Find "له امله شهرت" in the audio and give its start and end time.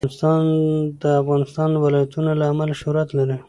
2.39-3.09